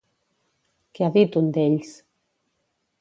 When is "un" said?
1.43-1.51